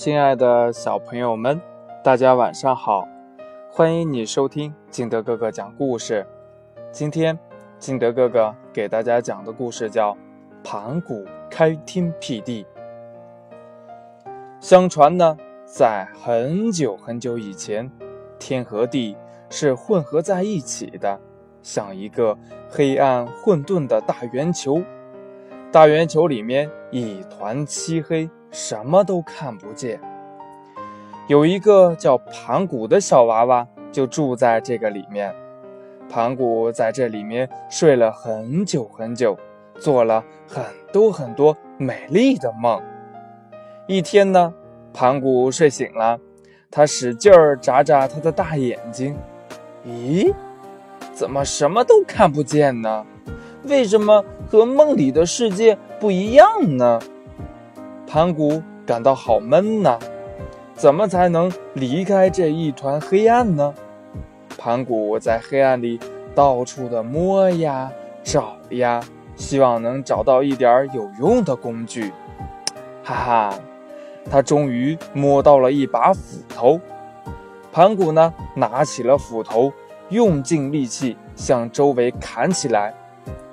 [0.00, 1.60] 亲爱的小朋友们，
[2.02, 3.06] 大家晚上好！
[3.70, 6.26] 欢迎你收听金德哥哥讲故事。
[6.90, 7.38] 今天，
[7.78, 10.14] 金德哥哥给大家讲的故事叫
[10.64, 12.64] 《盘古开天辟地》。
[14.58, 15.36] 相传呢，
[15.66, 17.90] 在很久很久以前，
[18.38, 19.14] 天和地
[19.50, 21.20] 是混合在一起的，
[21.60, 22.38] 像一个
[22.70, 24.82] 黑暗混沌的大圆球。
[25.70, 30.00] 大圆球里面一团漆黑，什么都看不见。
[31.28, 35.34] 有一个叫盘古的小娃娃，就住在这个里面。
[36.08, 39.38] 盘古在这里面睡了很久很久，
[39.78, 42.82] 做了很多很多美丽的梦。
[43.86, 44.52] 一天呢，
[44.92, 46.18] 盘古睡醒了，
[46.68, 49.16] 他使劲儿眨眨他的大眼睛，
[49.86, 50.34] 咦，
[51.12, 53.06] 怎么什么都看不见呢？
[53.62, 56.98] 为什么和梦里的世界不一样呢？
[58.12, 59.96] 盘古感到好闷呐，
[60.74, 63.72] 怎么才能离开这一团黑暗呢？
[64.58, 66.00] 盘古在黑暗里
[66.34, 67.88] 到处的摸呀
[68.24, 69.00] 找呀，
[69.36, 72.10] 希望能找到一点有用的工具。
[73.04, 73.54] 哈哈，
[74.28, 76.80] 他终于摸到了一把斧头。
[77.70, 79.72] 盘古呢，拿起了斧头，
[80.08, 82.92] 用尽力气向周围砍起来。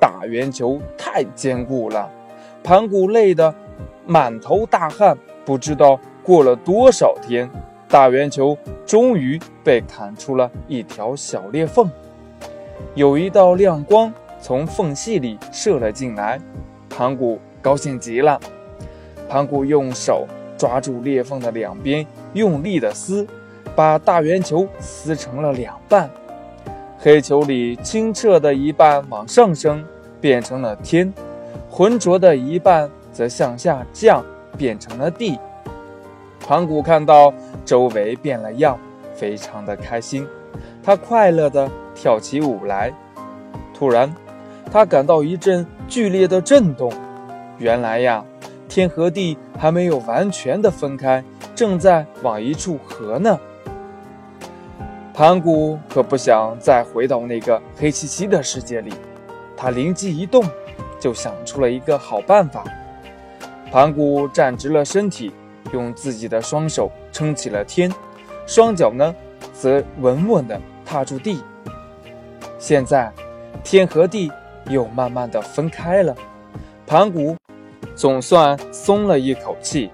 [0.00, 2.10] 大圆球太坚固了，
[2.64, 3.54] 盘古累得
[4.10, 5.16] 满头大汗。
[5.44, 7.48] 不知道过了多少天，
[7.88, 11.88] 大圆球终于被砍出了一条小裂缝，
[12.94, 16.40] 有一道亮光从缝隙里射了进来。
[16.88, 18.38] 盘古高兴极了，
[19.28, 20.26] 盘古用手
[20.58, 23.26] 抓住裂缝的两边，用力的撕，
[23.74, 26.10] 把大圆球撕成了两半。
[26.98, 29.84] 黑球里清澈的一半往上升，
[30.20, 31.10] 变成了天；
[31.70, 34.24] 浑浊的一半则向下降，
[34.56, 35.38] 变成了地。
[36.40, 37.30] 盘古看到
[37.66, 38.78] 周围变了样，
[39.14, 40.26] 非常的开心，
[40.82, 42.90] 他快乐地跳起舞来。
[43.74, 44.10] 突然，
[44.72, 46.90] 他感到一阵剧烈的震动。
[47.58, 48.24] 原来呀，
[48.70, 51.22] 天和地还没有完全的分开，
[51.54, 53.38] 正在往一处合呢。
[55.12, 58.94] 盘古可不想再回到那个黑漆漆的世界里，
[59.54, 60.42] 他灵机一动，
[60.98, 62.64] 就想出了一个好办法。
[63.70, 65.32] 盘古站直了身体，
[65.72, 67.92] 用自己的双手撑起了天，
[68.44, 69.14] 双脚呢
[69.52, 71.40] 则稳稳地踏住地。
[72.58, 73.12] 现在，
[73.62, 74.30] 天和地
[74.68, 76.14] 又慢慢地分开了，
[76.84, 77.36] 盘古
[77.94, 79.88] 总算松了一口气。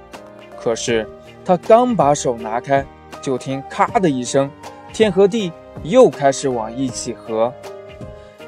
[0.59, 1.07] 可是，
[1.45, 2.85] 他刚把手拿开，
[3.21, 4.51] 就听“咔”的一声。
[4.93, 7.53] 天和地又开始往一起合，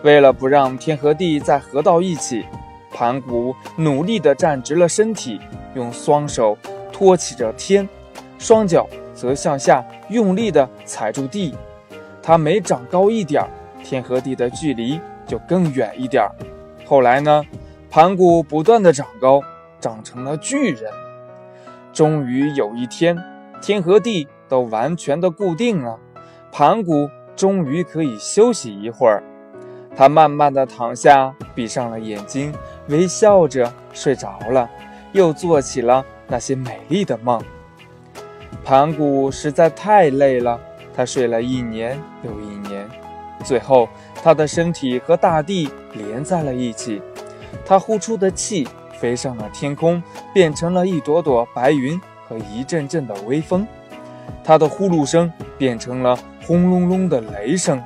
[0.02, 2.46] 为了不让天和地再合到一起，
[2.98, 5.40] 盘古努力地站直了身体，
[5.74, 6.58] 用双手
[6.92, 7.88] 托起着天，
[8.40, 11.54] 双脚则向下用力地踩住地。
[12.20, 13.44] 他每长高一点，
[13.84, 16.28] 天和地的距离就更远一点。
[16.84, 17.44] 后来呢，
[17.88, 19.40] 盘古不断地长高，
[19.78, 20.90] 长成了巨人。
[21.92, 23.16] 终于有一天，
[23.62, 25.96] 天和地都完全的固定了。
[26.50, 29.22] 盘古终于可以休息一会儿，
[29.94, 32.52] 他慢慢的躺下，闭上了眼睛，
[32.88, 34.68] 微笑着睡着了，
[35.12, 37.40] 又做起了那些美丽的梦。
[38.64, 40.58] 盘古实在太累了，
[40.94, 42.88] 他睡了一年又一年，
[43.44, 43.88] 最后
[44.22, 47.00] 他的身体和大地连在了一起，
[47.64, 48.66] 他呼出的气
[48.98, 50.02] 飞上了天空，
[50.34, 53.66] 变成了一朵朵白云和一阵阵的微风，
[54.42, 56.18] 他的呼噜声变成了。
[56.46, 57.78] 轰隆隆的雷声，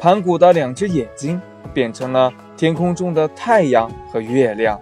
[0.00, 1.38] 盘古的两只眼睛
[1.74, 4.80] 变成了天空中的太阳和月亮，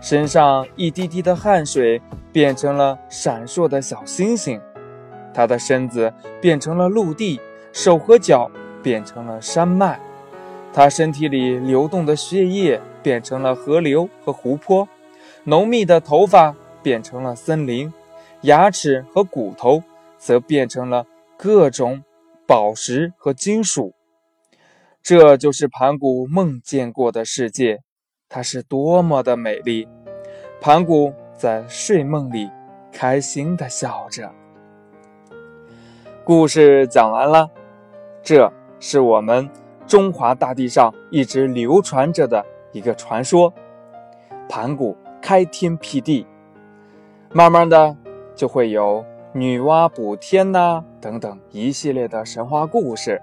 [0.00, 2.00] 身上一滴滴的汗水
[2.32, 4.60] 变成了闪烁的小星星，
[5.34, 7.40] 他的身子变成了陆地，
[7.72, 8.50] 手和脚
[8.82, 10.00] 变成了山脉，
[10.72, 14.88] 他身体里流动的血液变成了河流和湖泊，
[15.44, 17.92] 浓密的头发变成了森林，
[18.42, 19.82] 牙齿和骨头
[20.18, 21.06] 则变成了
[21.36, 22.02] 各种。
[22.44, 23.94] 宝石和金属，
[25.02, 27.80] 这就是盘古梦见过的世界，
[28.28, 29.88] 它是多么的美丽！
[30.60, 32.48] 盘古在睡梦里
[32.92, 34.30] 开心地笑着。
[36.22, 37.50] 故事讲完了，
[38.22, 39.50] 这是我们
[39.88, 43.52] 中华大地上一直流传着的一个传说：
[44.48, 46.24] 盘古开天辟地，
[47.32, 47.96] 慢慢的
[48.36, 49.04] 就会有。
[49.34, 53.20] 女娲补天呐，等等一系列的神话故事。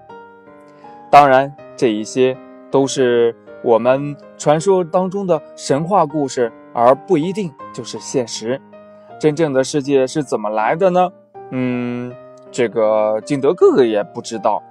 [1.08, 2.36] 当然，这一些
[2.70, 3.34] 都是
[3.64, 8.60] 我们传说当中的神话故事，而不一定就是现实。
[9.18, 11.10] 真正的世界是怎么来的呢？
[11.52, 12.12] 嗯，
[12.50, 14.62] 这个金德哥哥也不知道。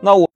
[0.00, 0.28] 那我，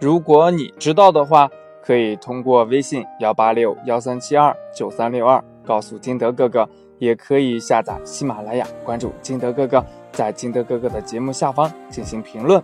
[0.00, 1.50] 如果你知道的话，
[1.84, 6.66] 可以通过微信幺八六幺三七二九三六二告诉金德哥哥，
[6.98, 12.62] 也可以下载喜马拉雅，关注金德哥哥，在金德哥哥的节目下方进行评论。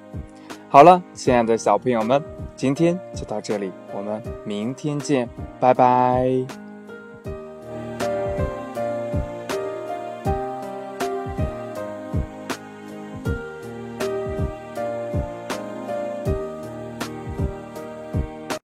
[0.68, 2.22] 好了，亲爱的小朋友们，
[2.54, 5.28] 今天就到这里，我们明天见，
[5.60, 6.65] 拜拜。